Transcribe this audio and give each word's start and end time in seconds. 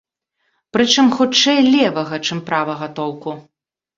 Прычым, 0.77 1.09
хутчэй, 1.19 1.59
левага, 1.75 2.15
чым 2.27 2.41
правага 2.47 2.87
толку. 3.01 3.37